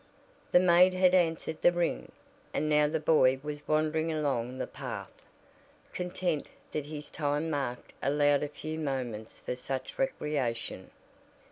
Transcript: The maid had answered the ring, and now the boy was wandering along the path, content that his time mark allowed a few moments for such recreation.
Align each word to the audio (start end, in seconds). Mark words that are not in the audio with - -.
The 0.51 0.59
maid 0.59 0.95
had 0.95 1.13
answered 1.13 1.61
the 1.61 1.71
ring, 1.71 2.11
and 2.55 2.67
now 2.67 2.87
the 2.87 2.99
boy 2.99 3.39
was 3.43 3.67
wandering 3.67 4.11
along 4.11 4.57
the 4.57 4.65
path, 4.65 5.11
content 5.93 6.47
that 6.71 6.87
his 6.87 7.11
time 7.11 7.51
mark 7.51 7.93
allowed 8.01 8.41
a 8.41 8.47
few 8.47 8.79
moments 8.79 9.39
for 9.41 9.55
such 9.55 9.99
recreation. 9.99 10.89